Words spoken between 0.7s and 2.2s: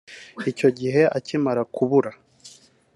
gihe akimara kubura